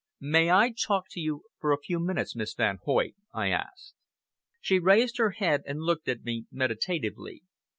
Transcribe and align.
"May 0.19 0.49
I 0.49 0.71
talk 0.71 1.09
to 1.11 1.19
you 1.19 1.43
for 1.59 1.71
a 1.71 1.77
few 1.79 1.99
minutes, 1.99 2.35
Miss 2.35 2.55
Van 2.55 2.79
Hoyt?" 2.85 3.13
I 3.35 3.49
asked. 3.51 3.93
She 4.59 4.79
raised 4.79 5.17
her 5.17 5.29
head 5.29 5.61
and 5.67 5.81
looked 5.83 6.07
at 6.07 6.23
me 6.23 6.47
meditatively. 6.51 7.43